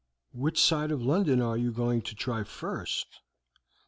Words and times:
"Which 0.33 0.59
side 0.59 0.89
of 0.89 1.03
London 1.03 1.43
are 1.43 1.55
you 1.55 1.71
going 1.71 2.01
to 2.01 2.15
try 2.15 2.43
first?" 2.43 3.05